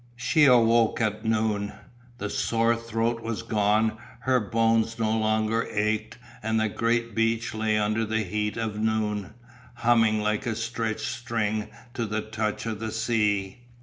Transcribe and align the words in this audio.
She 0.15 0.45
awoke 0.45 0.99
at 0.99 1.25
noon; 1.25 1.73
the 2.17 2.27
sore 2.27 2.75
throat 2.75 3.21
was 3.21 3.43
gone, 3.43 3.99
her 4.21 4.39
bones 4.39 4.97
no 4.97 5.15
longer 5.15 5.67
ached 5.71 6.17
and 6.41 6.59
the 6.59 6.69
great 6.69 7.13
beach 7.13 7.53
lay 7.53 7.77
under 7.77 8.03
the 8.03 8.23
heat 8.23 8.57
of 8.57 8.79
noon, 8.79 9.35
humming 9.75 10.19
like 10.19 10.47
a 10.47 10.55
stretched 10.55 11.05
string 11.05 11.67
to 11.93 12.07
the 12.07 12.21
touch 12.23 12.65
of 12.65 12.79
the 12.79 12.91
sea. 12.91 13.59